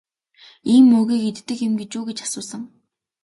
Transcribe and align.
Ийм 0.73 0.85
мөөгийг 0.91 1.23
иддэг 1.29 1.59
юм 1.67 1.73
гэж 1.79 1.91
үү 1.97 2.03
гэж 2.07 2.17
асуусан. 2.25 2.63